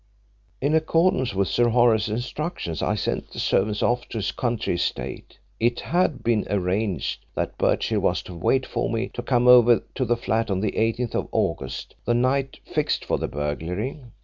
[0.61, 5.37] "In accordance with Sir Horace's instructions, I sent the servants off to his country estate.
[5.59, 10.03] It had been arranged that Birchill was to wait for me to come over to
[10.03, 13.99] the flat on the 18th of August, the night fixed for the burglary.